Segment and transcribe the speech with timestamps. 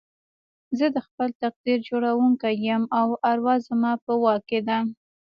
[0.77, 4.79] زه د خپل تقدير جوړوونکی يم او اروا زما په واک کې ده.